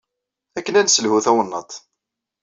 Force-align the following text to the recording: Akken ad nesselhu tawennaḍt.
Akken 0.57 0.75
ad 0.79 0.85
nesselhu 0.85 1.19
tawennaḍt. 1.25 1.71